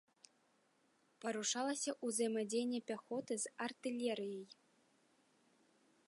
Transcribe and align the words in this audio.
Парушылася 1.25 1.91
ўзаемадзеянне 2.07 2.79
пяхоты 2.91 3.33
з 3.43 3.53
артылерыяй. 3.67 4.59